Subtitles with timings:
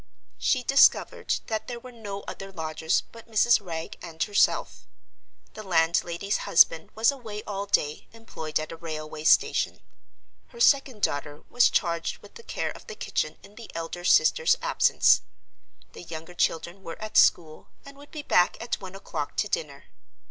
[0.39, 3.63] She discovered that there were no other lodgers but Mrs.
[3.63, 4.87] Wragge and herself.
[5.53, 9.79] The landlady's husband was away all day, employed at a railway station.
[10.47, 14.57] Her second daughter was charged with the care of the kitchen in the elder sister's
[14.59, 15.21] absence.
[15.93, 19.83] The younger children were at school, and would be back at one o'clock to dinner.